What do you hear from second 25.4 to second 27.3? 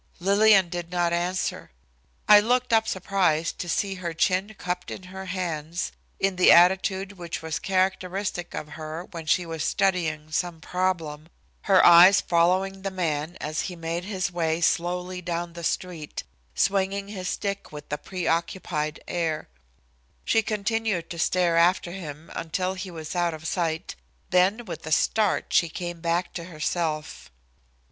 she came back to herself.